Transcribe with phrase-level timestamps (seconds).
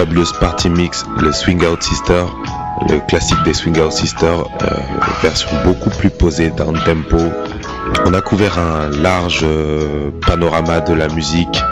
[0.00, 2.24] fabuleuse party mix, le Swing Out Sister,
[2.88, 4.66] le classique des Swing Out Sisters, euh,
[5.20, 7.18] version beaucoup plus posée, down tempo.
[8.06, 11.62] On a couvert un large euh, panorama de la musique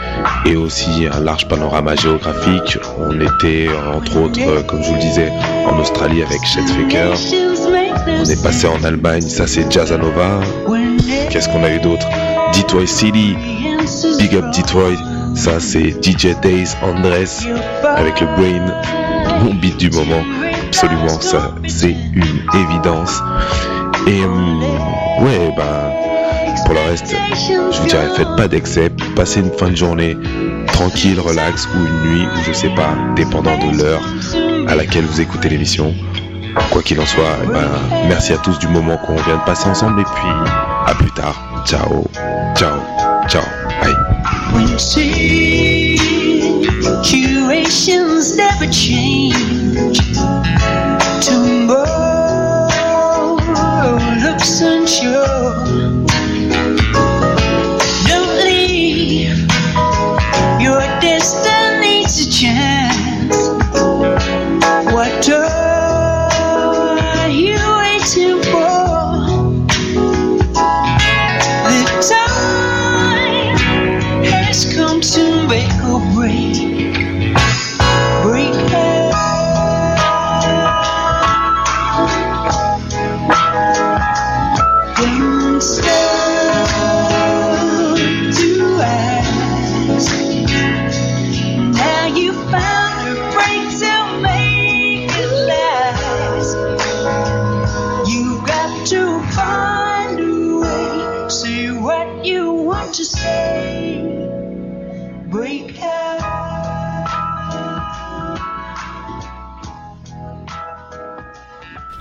[0.45, 2.77] et aussi un large panorama géographique.
[2.99, 5.33] On était entre autres, euh, comme je vous le disais,
[5.67, 7.15] en Australie avec Chet Faker.
[8.09, 10.41] On est passé en Allemagne, ça c'est Jazzanova.
[11.31, 12.07] Qu'est-ce qu'on a eu d'autre?
[12.55, 13.35] Detroit City,
[14.19, 14.99] Big Up Detroit,
[15.39, 17.47] ça c'est DJ Days Andres
[17.97, 20.23] avec le Brain, mon beat du moment
[20.67, 23.23] absolument, ça c'est une évidence.
[24.07, 25.93] Et euh, ouais, bah
[26.65, 27.15] pour le reste,
[27.73, 30.17] je vous dirais, faites pas d'excès, passez une fin de journée
[30.67, 34.03] tranquille, relax, ou une nuit, ou je sais pas, dépendant de l'heure
[34.69, 35.95] à laquelle vous écoutez l'émission.
[36.71, 37.69] Quoi qu'il en soit, eh ben,
[38.09, 40.53] merci à tous du moment qu'on vient de passer ensemble, et puis
[40.87, 41.65] à plus tard.
[41.65, 42.05] Ciao,
[42.55, 42.81] ciao,
[43.29, 43.45] ciao,
[44.59, 45.99] we sing.
[47.05, 49.99] Curations never change.
[51.25, 52.19] Tomorrow
[54.25, 56.08] looks unsure.
[76.19, 76.68] Great.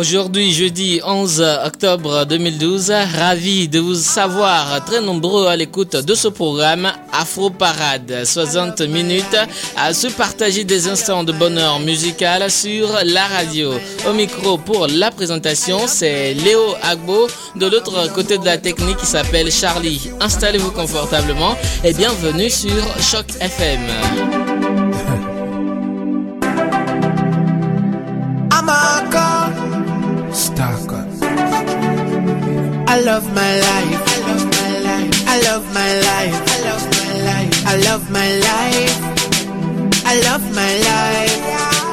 [0.00, 6.28] Aujourd'hui, jeudi 11 octobre 2012, ravi de vous savoir très nombreux à l'écoute de ce
[6.28, 8.24] programme Afro Parade.
[8.24, 9.36] 60 minutes
[9.76, 13.74] à se partager des instants de bonheur musical sur la radio.
[14.08, 17.26] Au micro pour la présentation, c'est Léo Agbo.
[17.56, 20.08] De l'autre côté de la technique, il s'appelle Charlie.
[20.18, 23.80] Installez-vous confortablement et bienvenue sur Choc FM.
[32.88, 34.00] I love my life.
[34.08, 35.12] I love my life.
[35.28, 36.32] I love my life.
[36.48, 37.66] I love my life.
[37.66, 38.96] I love my life.
[40.06, 41.36] I love my life.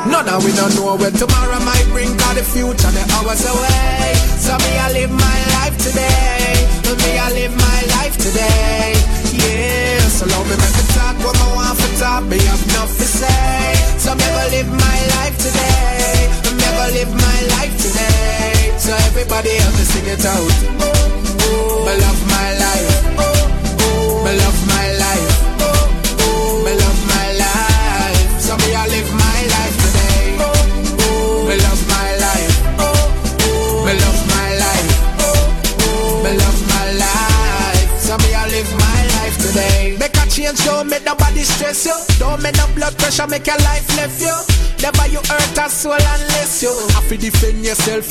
[0.07, 4.15] None of we don't know where tomorrow might bring Cause the future the hours away
[4.39, 6.55] So me I live my life today
[7.03, 8.95] Me I live my life today
[9.35, 13.03] Yeah, so love me make talk what I want for talk Me have enough to
[13.03, 15.96] say So me ever live my life today
[16.43, 21.26] Me never live my life today so everybody else sing it out.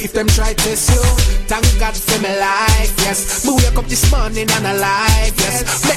[0.06, 1.02] If them try test you.
[1.50, 3.44] Thank God for my life, yes.
[3.44, 5.95] Me wake up this morning and alive, yes.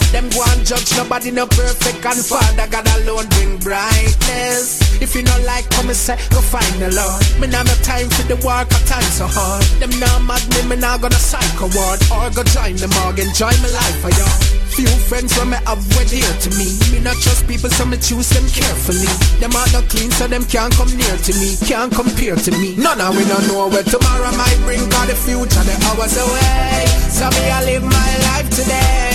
[0.69, 5.01] Judge nobody no perfect and Father God alone bring brightness.
[5.01, 7.25] If you not like come and say, go find the Lord.
[7.42, 9.66] Me now no time for the work, I time so hard.
[9.81, 13.50] Them now mad me, me now gonna psycho ward or go join the morgue, enjoy
[13.66, 14.38] my life for y'all.
[14.77, 16.77] Few friends from me have were dear to me.
[16.94, 19.10] Me not trust people, so me choose them carefully.
[19.42, 22.77] Them are not clean, so them can't come near to me, can't compare to me.
[22.77, 26.86] None of we don't know where tomorrow might bring, cause the future the hours away.
[27.10, 29.08] So me I live my life today.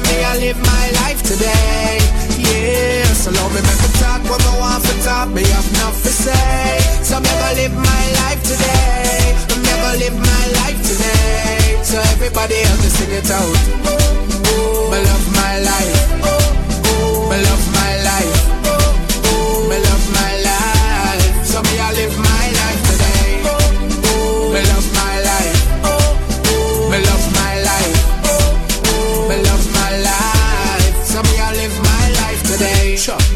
[0.00, 2.00] Me I live my life today.
[2.38, 5.28] Yeah, so love me make me talk what I want for talk.
[5.28, 6.80] Me have enough to say.
[7.02, 9.36] So me ever live my life today.
[9.48, 11.78] Me never live my life today.
[11.84, 13.58] So everybody help me sing it out.
[14.90, 16.00] Me love my life.
[17.30, 17.71] Me love my life.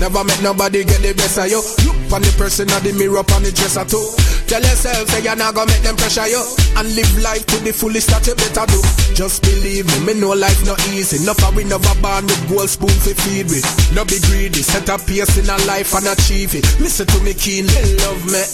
[0.06, 1.58] Never make nobody get the best of you.
[1.82, 4.06] Look on the person of the mirror on the dresser too.
[4.47, 6.38] Tell yourself say you're not gonna make them pressure you.
[6.79, 8.79] And live life to the fullest that you better do.
[9.19, 11.19] Just believe me, me know life not easy.
[11.19, 13.67] Enough we never born with gold spoon to feed with.
[13.99, 16.62] No be greedy, set a pace in a life and achieve it.
[16.79, 17.75] Listen to me keenly,
[18.06, 18.47] love me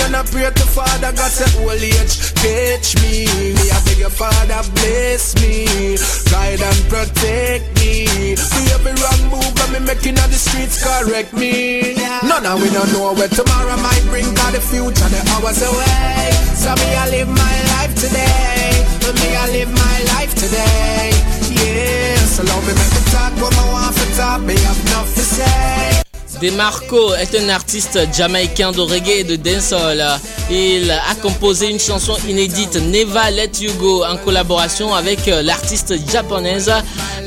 [0.00, 3.26] and pray and I pray to Father God say old age catch me.
[3.54, 5.66] Me I beg your Father bless me,
[6.30, 8.36] guide and protect me.
[8.36, 11.94] See every wrong move that me making on the streets correct me.
[12.24, 14.26] None of we don't know where tomorrow might bring.
[14.34, 16.30] God the future the hours away.
[16.58, 18.84] So me I live my life today.
[19.20, 21.12] Me I live my life today.
[21.50, 24.40] Yeah, so love me make me talk what I want to talk.
[24.42, 26.03] Me have enough to say.
[26.40, 30.04] Demarco est un artiste jamaïcain de reggae et de dancehall.
[30.50, 36.72] Il a composé une chanson inédite Never Let You Go en collaboration avec l'artiste japonaise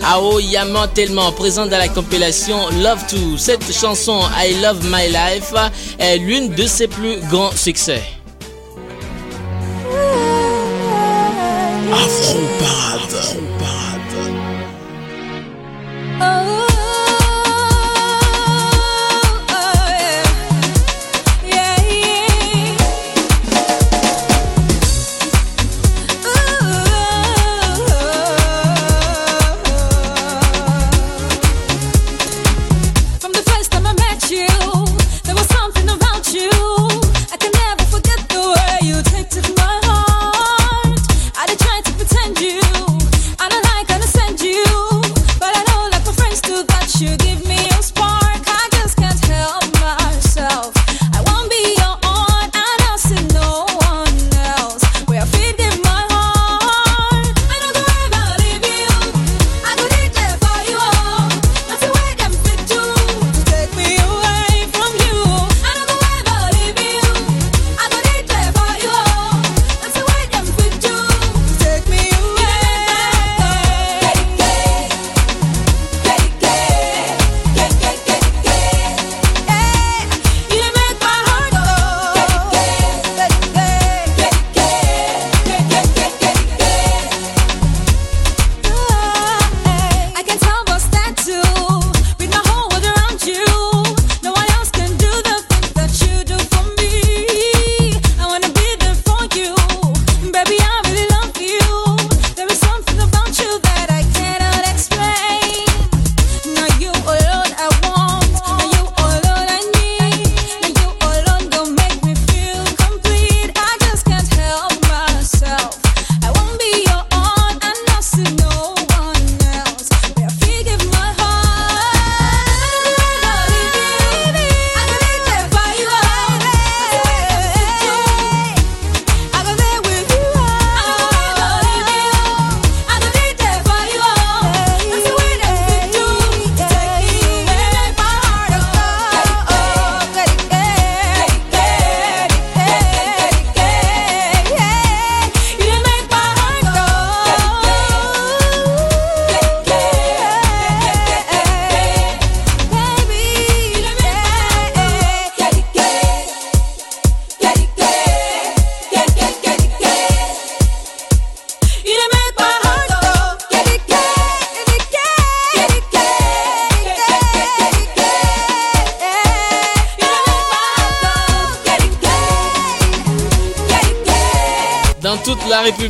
[0.03, 3.37] Aoyama Tellement, présente dans la compilation Love To.
[3.37, 5.53] Cette chanson I Love My Life
[5.99, 8.03] est l'une de ses plus grands succès.
[11.91, 12.87] Afro Parade.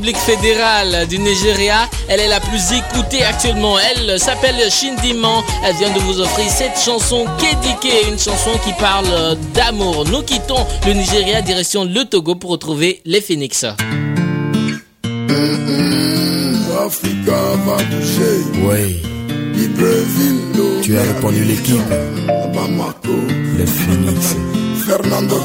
[0.07, 1.89] République fédérale du Nigeria.
[2.07, 3.75] Elle est la plus écoutée actuellement.
[3.77, 5.43] Elle s'appelle Shindiman.
[5.65, 10.05] Elle vient de vous offrir cette chanson Kedike, une chanson qui parle d'amour.
[10.09, 13.65] Nous quittons le Nigeria direction le Togo pour retrouver les Phoenix.
[16.85, 17.35] Africa
[17.65, 18.45] va toucher.
[18.63, 19.01] Oui.
[20.83, 21.81] Tu as répondu l'équipe.
[23.57, 24.35] Les Phoenix.
[24.85, 25.35] Fernando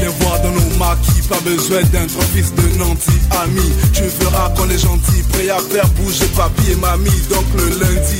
[0.00, 3.12] Les voix dans nos maquis, pas besoin d'être fils de nanti
[3.42, 3.72] ami.
[3.92, 7.10] Tu verras qu'on est gentil, prêt à faire bouger papy et mamie.
[7.30, 8.18] Donc le lundi,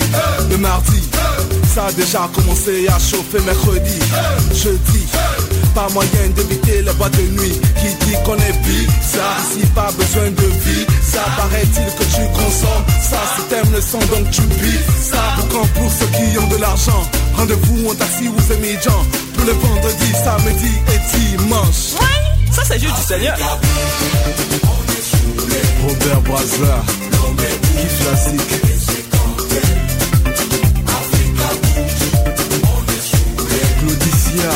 [0.51, 1.03] le mardi,
[1.75, 3.99] ça a déjà commencé à chauffer mercredi,
[4.55, 5.07] jeudi.
[5.75, 10.31] Pas moyen d'éviter les boîtes de nuit Qui dit qu'on est bizarre Si pas besoin
[10.31, 14.79] de vie Ça paraît-il que tu consommes Ça si t'aimes le sang donc tu vis
[14.99, 17.03] Ça pour pour ceux qui ont de l'argent
[17.37, 19.05] Rendez-vous en taxi ou c'est midjan
[19.37, 22.01] Pour le vendredi, samedi et dimanche
[22.51, 23.37] Ça, c'est juste du Seigneur.
[25.87, 26.83] Robert Brazza,
[27.77, 28.63] Kif Classique.
[33.81, 34.51] Claudicia,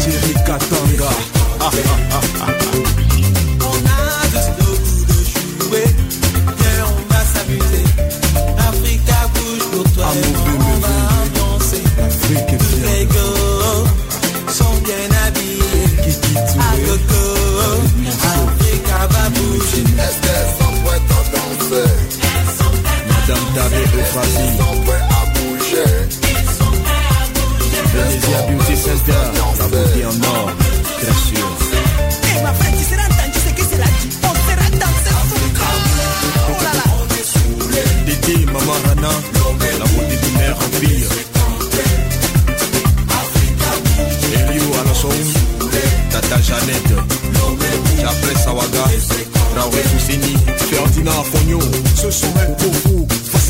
[0.00, 1.10] Thierry Katanga.
[1.60, 1.70] Ah,
[2.12, 2.83] ah, ah,
[24.14, 24.58] Tabé Euphrasie.
[27.92, 29.12] Venezia Beauty Center,
[29.58, 30.50] la beauté en or,
[30.98, 31.46] très sûr.
[32.22, 34.16] Eh, ma frère, tu seras entendu ce que c'est dit.
[34.22, 35.20] On sera sous
[36.48, 36.86] Oh là là.
[38.06, 39.12] Didi, Maman Rana,
[39.78, 41.10] la beauté du maire empire.
[44.32, 45.18] Elio Alasson,
[46.10, 46.94] Tata Jeannette,
[48.44, 48.84] Sawaga,
[49.92, 50.36] Foussini,
[50.70, 51.58] Ferdinand Fognon.
[51.94, 53.03] Ce serait pour vous,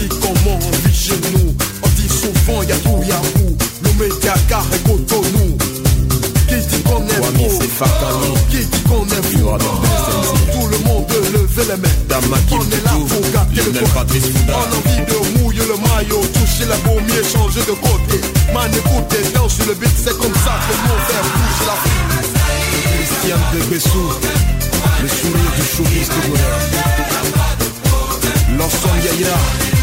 [0.09, 1.55] comment on vit chez nous.
[1.83, 3.57] On dit souvent, y'a tout, y'a où.
[3.83, 5.57] Le média car et Cotonou.
[6.49, 8.35] Qui dit qu'on est Sefakani.
[8.51, 9.59] Qui dit qu'on est fou.
[10.53, 11.89] Tout le monde lever les mains
[12.53, 14.25] On est là pour gâter le Patrice.
[14.49, 18.21] On a envie de mouiller le maillot Toucher la baumier, changer de côté
[18.53, 21.67] Man écoute et danse sur le beat C'est comme ça que nous on fait bouger
[21.67, 21.77] la
[22.97, 24.07] Christian de Bessou
[25.03, 26.59] Le sourire du showbiz de bonheur
[28.59, 29.74] L'ensemble Yaya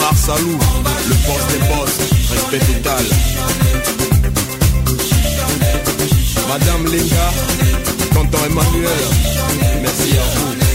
[0.00, 0.58] Omar Salou
[1.08, 1.90] Le boss des boss
[2.30, 3.04] Respect total.
[6.48, 7.32] Madame Linga
[8.14, 8.90] Tonton Emmanuel
[9.82, 10.69] Merci à vous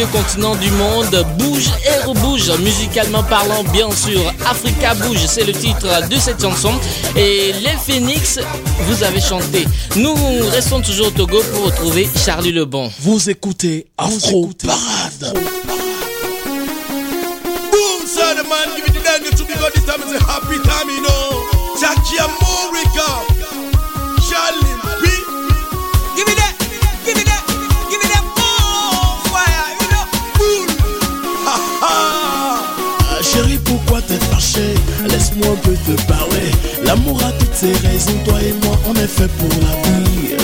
[0.00, 4.20] vieux continent du monde, bouge et rebouge, musicalement parlant bien sûr.
[4.46, 6.72] Africa bouge, c'est le titre de cette chanson.
[7.16, 8.38] Et les Phoenix,
[8.86, 9.66] vous avez chanté.
[9.96, 10.14] Nous
[10.52, 12.90] restons toujours au Togo pour retrouver Charlie Lebon.
[13.00, 15.34] Vous écoutez Afro Parade.
[17.70, 20.56] Boom, son, the man, give it the danger to because this time is a happy
[20.64, 21.46] time, you know.
[21.78, 23.29] Jackie America,
[36.90, 38.18] L'amour a toutes ses raisons.
[38.24, 40.34] Toi et moi, on est fait pour la vie.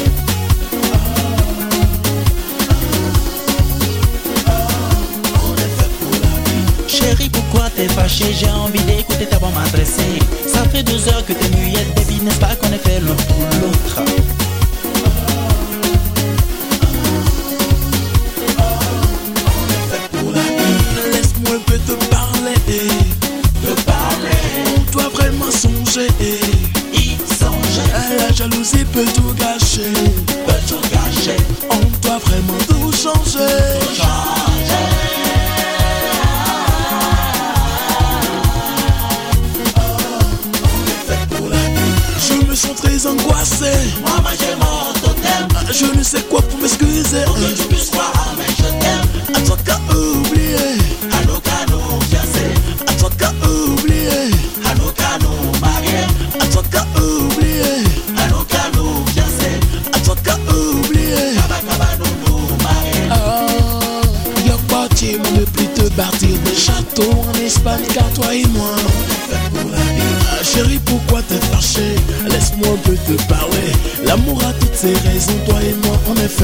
[6.86, 10.20] Chérie, pourquoi t'es fâché J'ai envie d'écouter ta voix m'adresser.
[10.46, 13.42] Ça fait 12 heures que t'es muette, baby, n'est-ce pas qu'on est fait l'un pour
[13.60, 14.02] l'autre?
[21.12, 23.05] Laisse-moi un peu te parler.
[28.18, 29.90] La jalousie peut tout gâcher.
[30.46, 31.36] peut tout gâcher,
[31.70, 31.76] On
[32.06, 33.40] doit vraiment tout changer.
[42.28, 43.72] Je me sens très angoissé.
[44.02, 45.48] Moi, j'ai mon totem.
[45.54, 47.24] Ah, Je ne sais quoi pour m'excuser.
[47.24, 48.25] Pour que tu puisses croire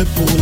[0.04, 0.41] pour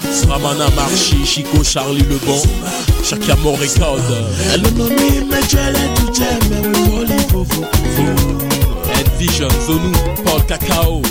[0.31, 2.39] Ramana Marchi, Chico Charlie Lebon,
[3.03, 3.99] Chakamo Record,
[9.19, 9.91] Vision Zonou,
[10.23, 11.01] Paul Cacao,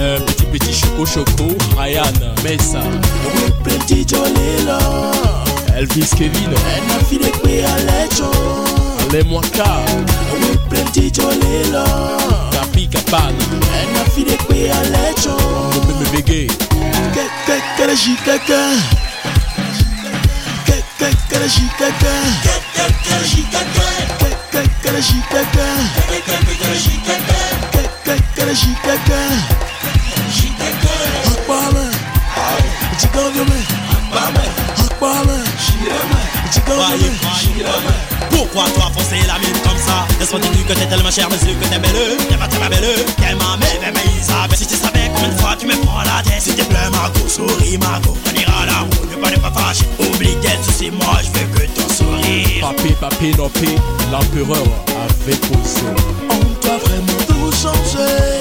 [0.00, 2.12] euh, Petit Petit Choco Choco, Ryan,
[2.42, 2.82] Mesa,
[4.04, 4.78] jolilo
[5.76, 6.50] Elvis Kevin,
[7.40, 8.30] kwe alecho
[9.08, 9.84] Ale Mwaka,
[17.88, 18.60] kaka shi kaka
[21.00, 22.14] kaka shi kaka
[22.84, 23.86] kaka shi kaka
[24.52, 25.68] kaka shi kaka
[26.28, 27.40] kaka shi kaka
[28.04, 29.20] kaka shi kaka
[30.36, 30.92] shi kaka
[31.32, 31.84] akbala
[33.00, 33.60] jigongome
[33.96, 34.44] akbala
[34.84, 36.20] akbala shirama
[36.52, 37.94] jigongome shirama
[38.50, 40.06] Pourquoi toi forcer la mine comme ça?
[40.18, 43.04] Laisse-moi te dire que t'es tellement cher, mais que t'es belle T'es pas tellement belle,
[43.18, 46.22] qu'elle m'a mais mais ça Si tu savais combien de fois tu me prends la
[46.22, 49.52] tête S'il te plaît Margot, souris Margot On ira la route, ne pas ne pas
[49.52, 52.60] fâcher Oublie tes soucis, moi je veux que ton sourire.
[52.62, 53.76] Papé Papé Nopé,
[54.10, 54.64] l'empereur
[54.96, 55.82] avait posé.
[56.30, 58.37] On doit vraiment tout changer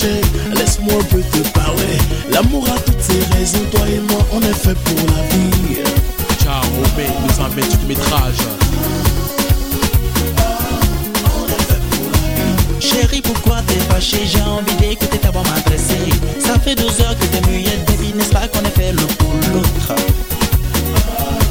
[0.00, 1.98] Laisse-moi un peu te parler.
[2.30, 3.64] L'amour a toutes ses raisons.
[3.72, 5.78] Toi et moi, on est fait pour la vie.
[6.40, 8.36] Ciao, Robin, nous emmène du métrage.
[12.78, 16.10] Chérie, pourquoi t'es fâché J'ai envie d'écouter ta voix m'adresser.
[16.38, 19.34] Ça fait 12 heures que t'es muette, baby, n'est-ce pas qu'on est fait l'un pour
[19.52, 19.94] l'autre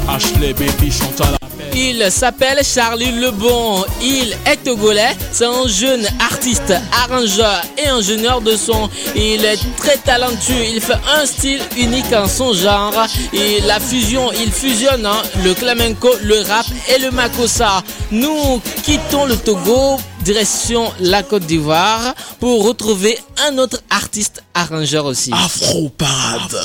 [0.08, 1.37] Ashley Baby chante à la
[1.80, 3.84] Il s'appelle Charlie Lebon.
[4.02, 5.16] Il est togolais.
[5.30, 8.90] C'est un jeune artiste, arrangeur et ingénieur de son.
[9.14, 10.64] Il est très talentueux.
[10.74, 13.06] Il fait un style unique en son genre.
[13.32, 17.84] Et la fusion, il fusionne hein, le flamenco, le rap et le makossa.
[18.10, 23.16] Nous quittons le Togo, direction la Côte d'Ivoire pour retrouver
[23.48, 25.30] un autre artiste arrangeur aussi.
[25.32, 26.60] Afro Parade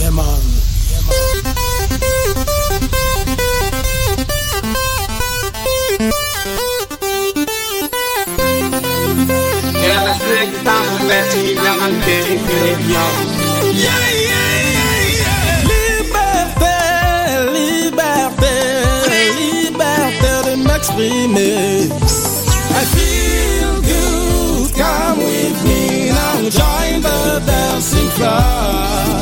[0.00, 0.10] Yeah
[10.42, 11.92] man
[15.68, 16.76] Liberté,
[17.52, 18.54] liberté,
[19.38, 21.88] liberté de m'exprimer.
[22.74, 28.40] I feel good, come with me now, join the dancing floor.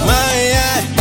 [0.07, 1.00] My, yeah.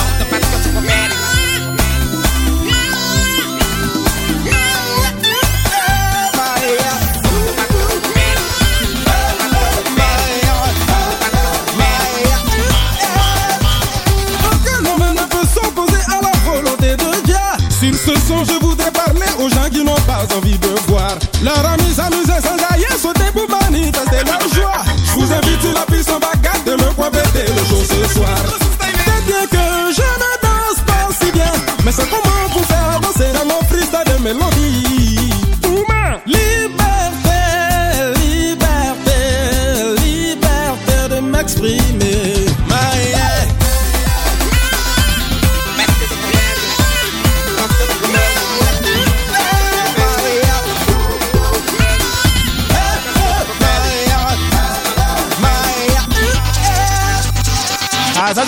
[20.36, 21.99] Envie de voir leur ami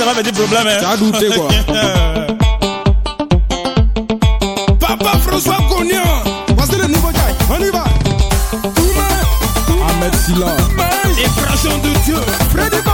[0.02, 0.66] ça va mettre des problèmes.
[0.66, 0.78] Hein.
[0.80, 1.48] T'as douté quoi.
[4.80, 6.24] Papa François Cognan,
[6.58, 7.84] voici le nouveau gars, on y va.
[9.90, 10.56] Ahmed Silla.
[11.20, 12.18] Expression de Dieu,
[12.50, 12.91] Freddy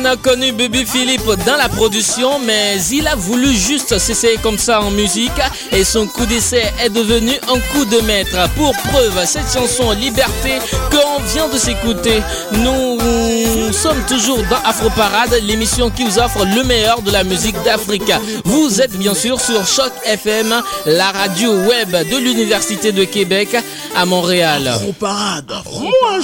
[0.08, 4.82] A connu Baby Philippe dans la production, mais il a voulu juste s'essayer comme ça
[4.82, 5.32] en musique
[5.72, 8.38] et son coup d'essai est devenu un coup de maître.
[8.56, 10.60] Pour preuve, cette chanson Liberté
[10.92, 12.22] qu'on vient de s'écouter,
[12.54, 17.62] nous sommes toujours dans Afro Parade, l'émission qui vous offre le meilleur de la musique
[17.64, 18.12] d'Afrique.
[18.46, 20.54] Vous êtes bien sûr sur Choc FM,
[20.86, 23.58] la radio web de l'Université de Québec
[23.96, 24.68] à Montréal.
[24.68, 26.20] Afro Parade, moi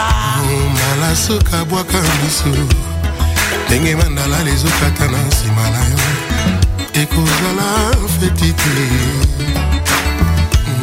[0.00, 0.42] papa.
[0.42, 2.52] Omala soki abwaka miso
[3.66, 6.00] ndenge mandalala ezokata na nsima na yo.
[7.02, 7.68] Ekozala
[8.20, 8.74] feti te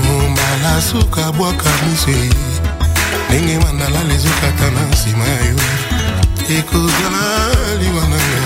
[0.10, 2.12] omala soki abwaka miso
[3.30, 5.58] ndenge mandalala ezokata na nsima ya yo.
[6.58, 7.24] Ekozala
[7.80, 8.37] liwa na yo.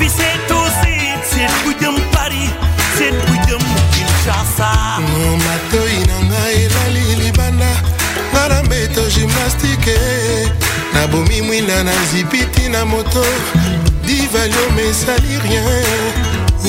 [0.00, 0.96] Fi se tosi,
[1.30, 2.48] se pwidem pari,
[2.96, 3.60] se pwidem
[3.92, 4.70] kinshasa.
[4.96, 7.70] Oh, Matoi na ngai elali libanda
[8.32, 9.98] nga na mbeto gymnastike.
[10.94, 13.24] Nabomi mwinda na nzipiti na moto
[14.06, 15.84] divalio mesali rien.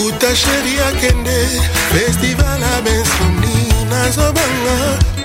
[0.07, 1.47] Uta sheri akende
[1.93, 3.55] festival abensomni
[3.89, 4.77] nazobanga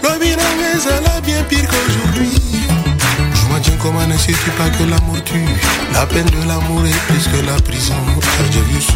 [0.02, 2.55] lobi nanga ezala bien pire qu'aujourd'hui.
[3.86, 5.46] Comment ne sais-tu pas que l'amour tue?
[5.92, 7.94] La peine de l'amour est plus que la prison.
[8.50, 8.94] J'ai vu sous.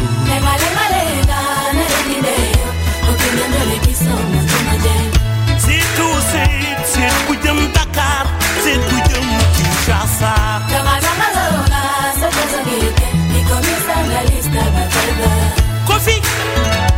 [16.51, 16.90] Lenga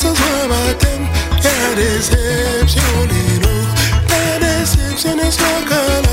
[0.00, 1.02] So I think,
[1.44, 3.74] yeah, this hips, you only know,
[4.08, 6.09] yeah, deception is and it's not gonna.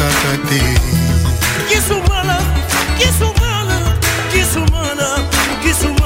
[0.00, 0.60] contradí.
[1.68, 2.38] Que es humana,
[2.98, 3.96] que es humana,
[4.32, 5.28] que es humana,
[5.62, 5.99] que es.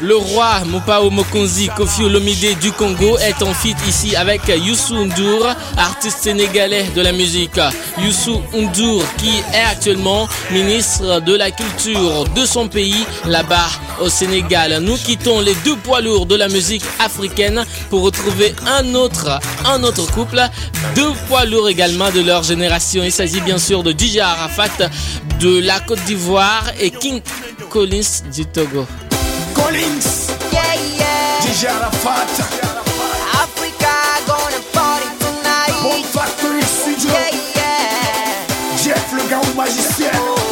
[0.00, 5.48] Le roi Mopao Mokonzi Kofi Olomide du Congo est en feat ici avec Youssou N'Dour,
[5.76, 7.58] artiste sénégalais de la musique.
[7.98, 13.66] Youssou N'Dour qui est actuellement ministre de la culture de son pays là-bas
[14.00, 14.78] au Sénégal.
[14.80, 19.82] Nous quittons les deux poids lourds de la musique africaine pour retrouver un autre, un
[19.82, 20.40] autre couple,
[20.94, 23.02] deux poids lourds également de leur génération.
[23.02, 24.88] Il s'agit bien sûr de DJ Arafat
[25.40, 27.20] de la Côte d'Ivoire et King
[27.70, 28.86] Collins du Togo.
[29.54, 30.30] Collins.
[30.52, 31.40] Yeah, yeah.
[31.40, 32.28] DJ Arafat.
[33.42, 33.94] Africa
[34.26, 35.74] gonna party tonight.
[35.82, 37.12] Bon Factory Studio.
[37.12, 38.76] Yeah, yeah.
[38.82, 40.10] Jeff le gars au magicien.
[40.14, 40.43] Oh.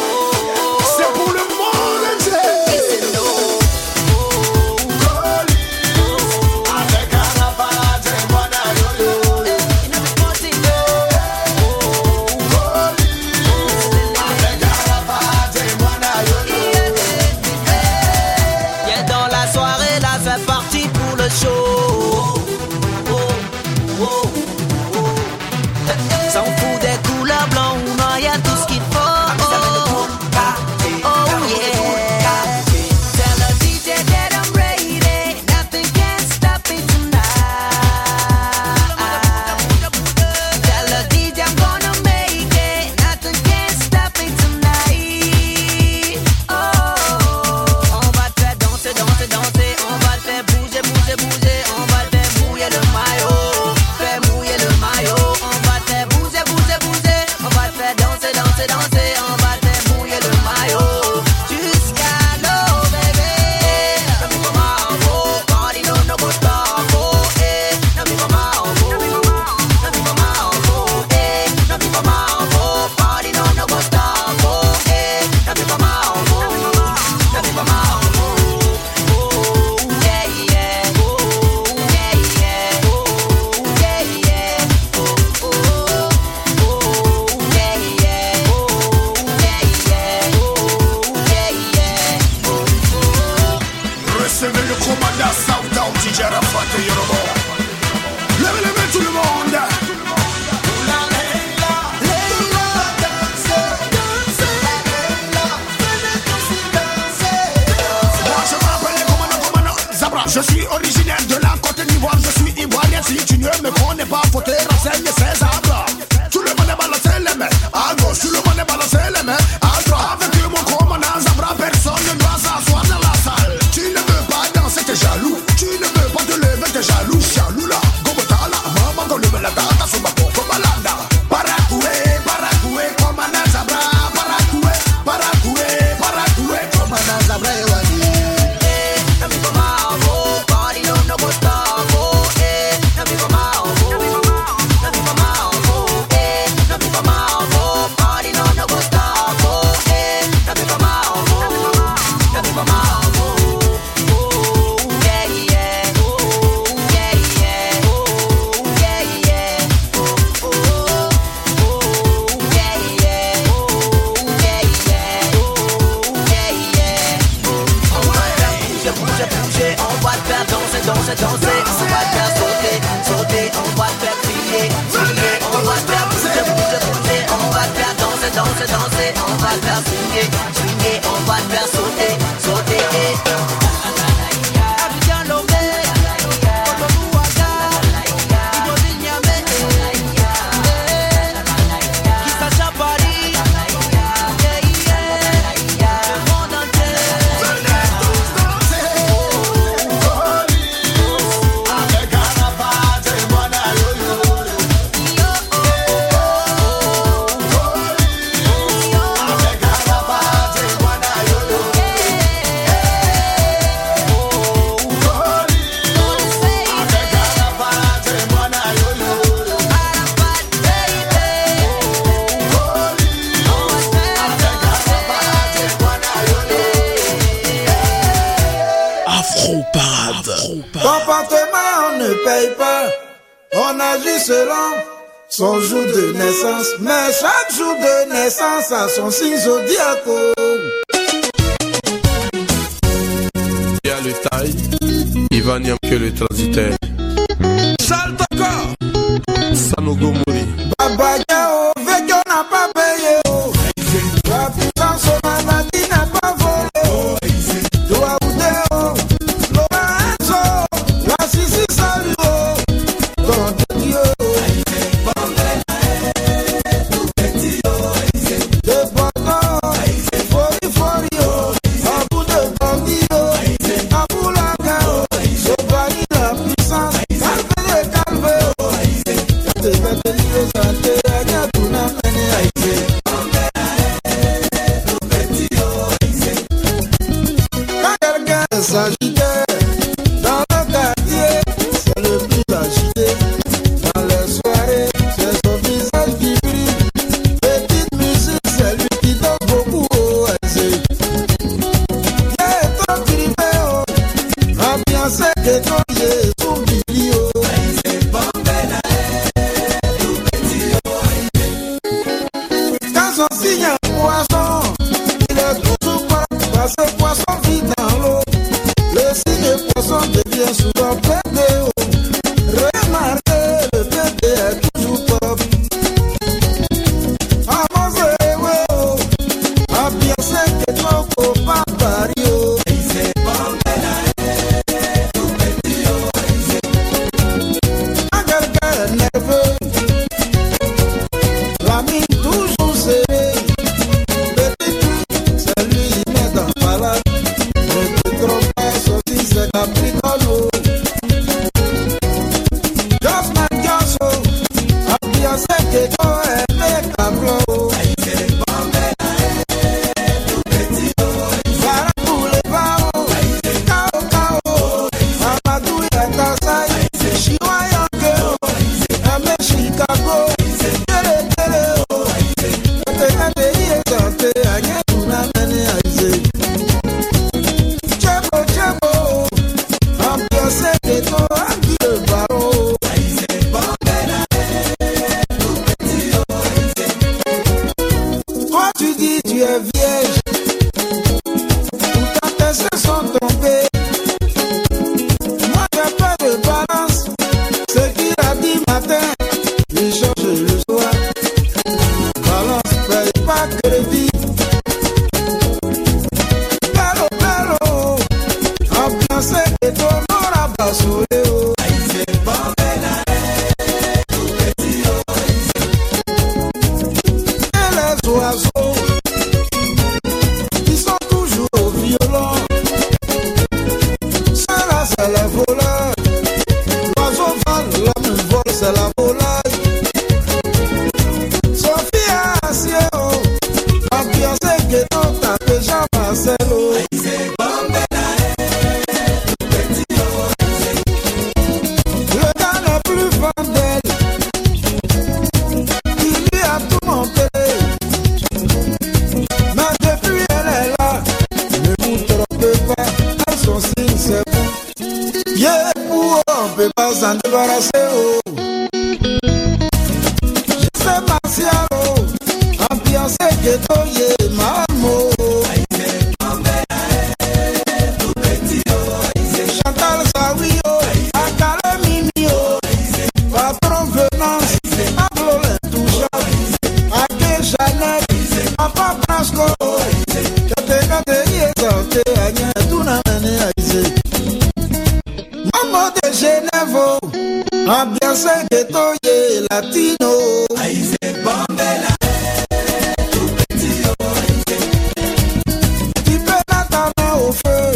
[497.45, 497.72] Oh.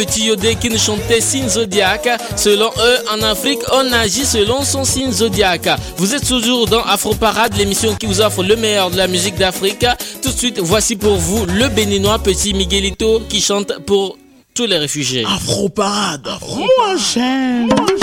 [0.00, 2.08] Petit Yodé qui nous chantait signe zodiac.
[2.34, 5.68] Selon eux, en Afrique, on agit selon son signe zodiac.
[5.98, 9.34] Vous êtes toujours dans Afro Parade, l'émission qui vous offre le meilleur de la musique
[9.36, 9.84] d'Afrique.
[10.22, 14.16] Tout de suite, voici pour vous le Béninois Petit Miguelito qui chante pour
[14.54, 15.26] tous les réfugiés.
[15.26, 17.99] Afro Parade, Afro -parade.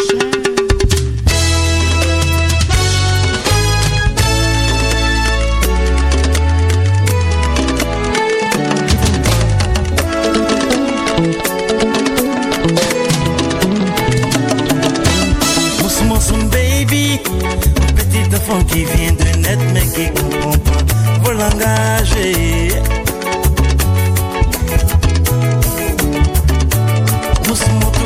[18.48, 20.82] qui vient de naître mais qui comprend pas
[21.22, 22.16] vos langages.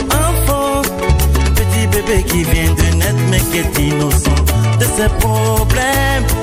[0.09, 0.81] enfant,
[1.55, 4.31] petit bébé qui vient de naître mais qui est innocent
[4.79, 6.40] de ses problèmes.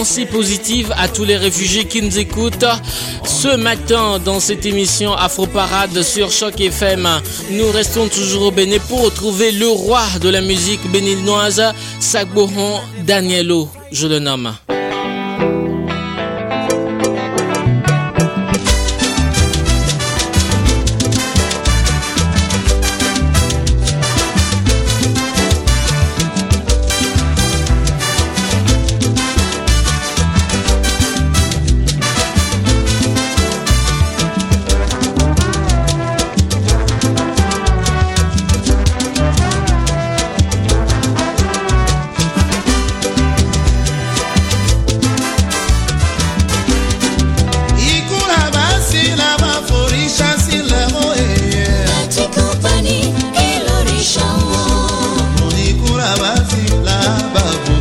[0.00, 2.64] Pensée positive à tous les réfugiés qui nous écoutent
[3.22, 7.06] ce matin dans cette émission Afro Parade sur Choc FM.
[7.50, 11.62] Nous restons toujours au Bénin pour retrouver le roi de la musique béninoise,
[11.98, 14.54] Sagbohon Danielo, je le nomme.
[57.00, 57.79] acaba.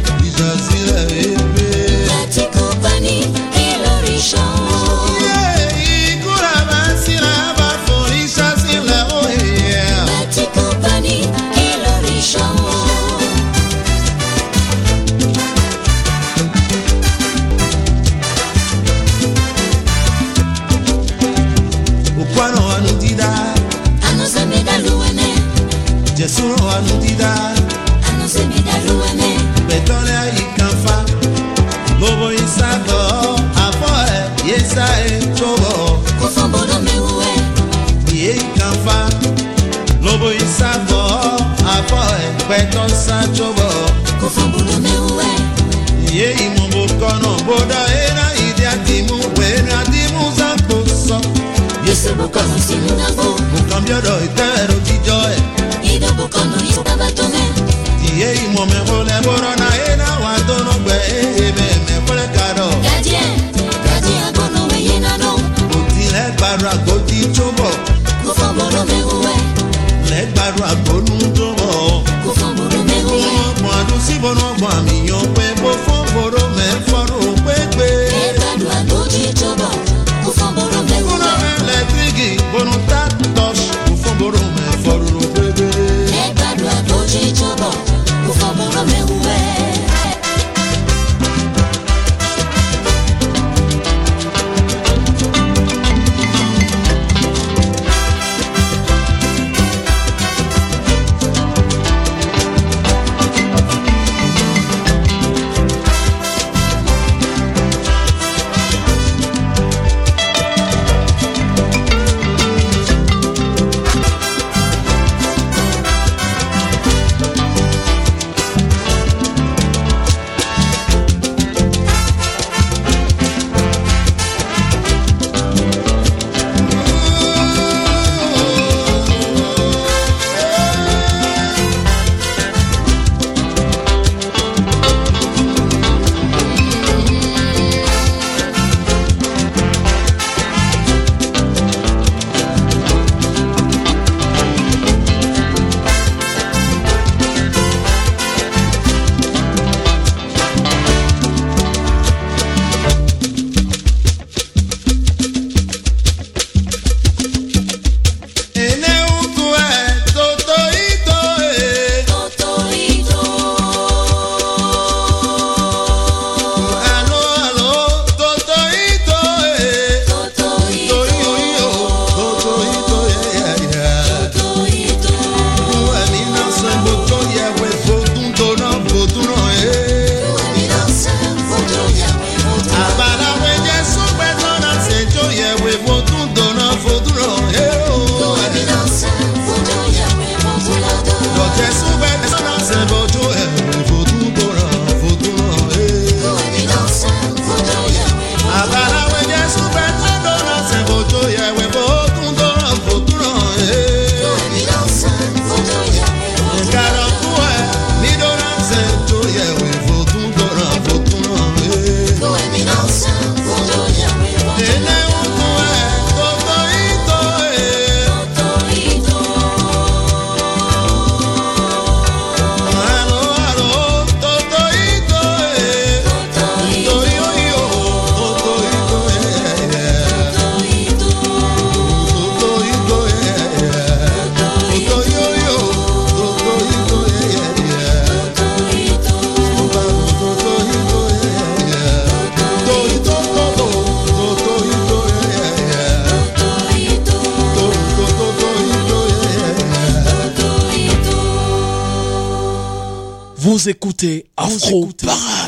[253.59, 255.38] Vous écoutez Afro Parade.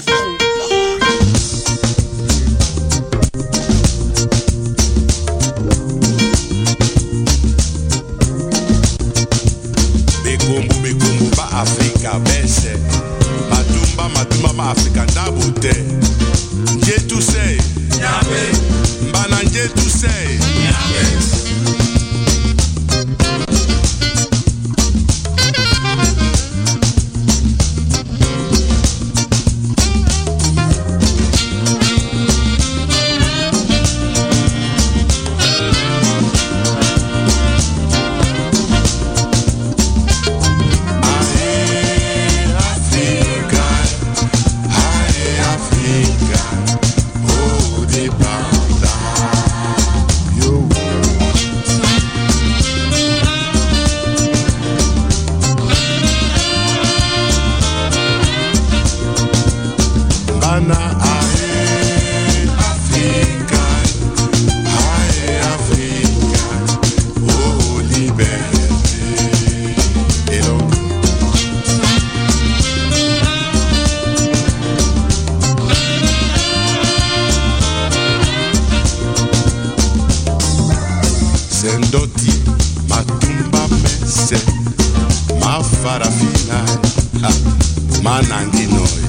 [88.03, 89.07] maana nginoye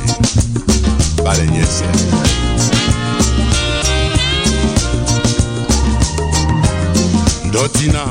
[1.25, 1.85] balenyese.
[7.49, 8.05] Ndotina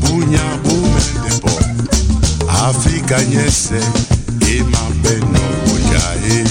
[0.00, 1.50] bunya bumendebo
[2.68, 3.80] afika nyese
[4.56, 6.44] emabeno buyae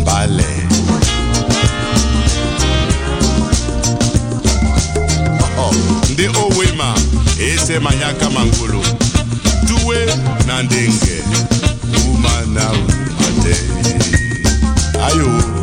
[0.00, 0.46] mbale.
[5.58, 5.74] Oh,
[6.12, 6.94] ndi owema
[7.54, 8.82] esemayaka mangulu
[9.66, 10.06] tuwe
[10.46, 11.22] na ndenge
[12.54, 13.62] now a day.
[15.06, 15.58] Ayo.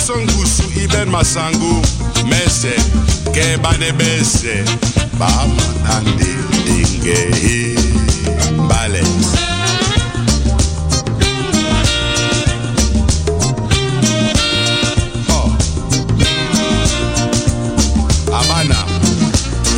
[0.00, 1.82] songusu iben masango
[2.24, 2.72] mese
[3.34, 4.64] ke bane bese
[5.18, 7.76] bamanande ndenge
[8.68, 9.02] bale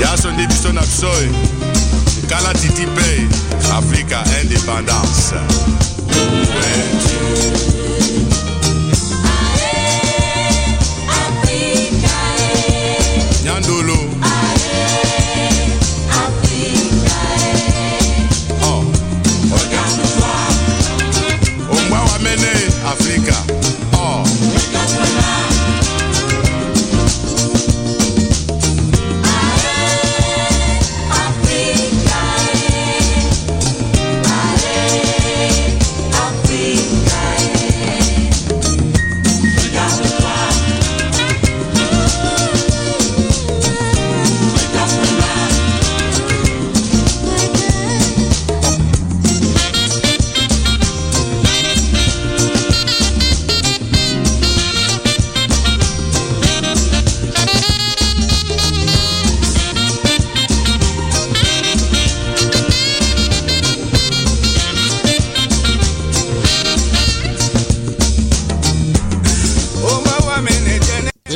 [0.01, 1.31] yaso nde biso na biso e.
[2.29, 3.29] kala titi mpe
[3.79, 5.35] afrika indépendance
[6.53, 7.12] nyandolo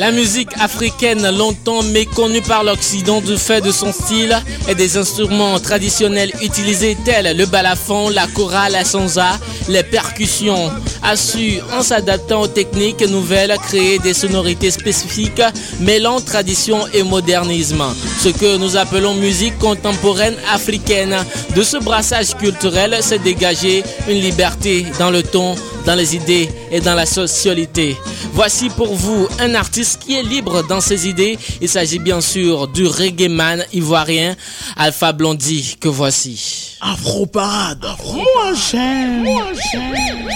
[0.07, 5.59] La musique africaine, longtemps méconnue par l'Occident du fait de son style et des instruments
[5.59, 9.36] traditionnels utilisés tels le balafon, la chorale, la sansa,
[9.68, 10.70] les percussions,
[11.02, 15.42] a su, en s'adaptant aux techniques nouvelles, créer des sonorités spécifiques
[15.80, 17.82] mêlant tradition et modernisme.
[18.20, 21.16] Ce que nous appelons musique contemporaine africaine.
[21.57, 26.80] De ce brassage culturel s'est dégagé une liberté dans le ton, dans les idées et
[26.80, 27.96] dans la socialité.
[28.37, 31.39] Voici pour vous un artiste qui est libre dans ses idées.
[31.62, 34.37] Il s'agit bien sûr du reggae man ivoirien
[34.76, 36.76] Alpha Blondie que voici.
[36.82, 37.82] Afro Parade.
[38.05, 39.22] Moi j'aime.
[39.22, 40.28] Moi j'aime.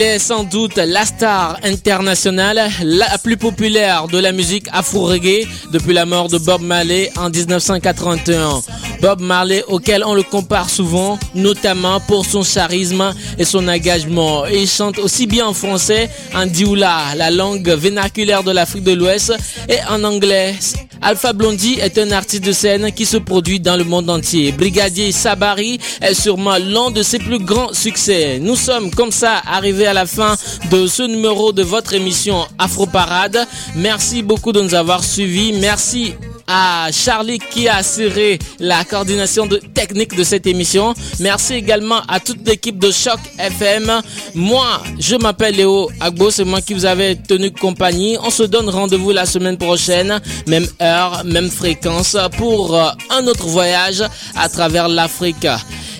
[0.00, 5.92] Il est sans doute la star internationale, la plus populaire de la musique afro-reggae depuis
[5.92, 8.62] la mort de Bob Marley en 1981.
[9.00, 14.46] Bob Marley auquel on le compare souvent, notamment pour son charisme et son engagement.
[14.46, 19.32] Il chante aussi bien en français, en dioula, la langue vernaculaire de l'Afrique de l'Ouest,
[19.68, 20.54] et en anglais.
[21.02, 24.52] Alpha Blondie est un artiste de scène qui se produit dans le monde entier.
[24.52, 28.38] Brigadier Sabari est sûrement l'un de ses plus grands succès.
[28.38, 30.36] Nous sommes comme ça arrivés à la fin
[30.70, 33.46] de ce numéro de votre émission Afro Parade.
[33.76, 35.54] Merci beaucoup de nous avoir suivis.
[35.54, 36.14] Merci
[36.52, 40.94] à Charlie qui a assuré la coordination de technique de cette émission.
[41.20, 44.02] Merci également à toute l'équipe de Choc FM.
[44.34, 48.16] Moi, je m'appelle Léo Agbo, c'est moi qui vous avais tenu compagnie.
[48.24, 53.46] On se donne rendez-vous la semaine prochaine, même heure, même fréquence, pour euh, un autre
[53.46, 54.02] voyage
[54.34, 55.46] à travers l'Afrique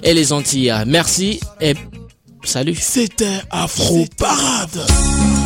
[0.02, 0.74] et les Antilles.
[0.84, 1.74] Merci et
[2.42, 2.76] salut.
[2.76, 5.39] C'était Afro Parade.